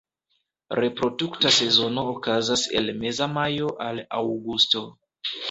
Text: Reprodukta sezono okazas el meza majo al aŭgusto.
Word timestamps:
Reprodukta 0.77 1.51
sezono 1.57 2.05
okazas 2.13 2.65
el 2.81 2.91
meza 3.03 3.29
majo 3.35 3.71
al 3.87 4.03
aŭgusto. 4.23 4.85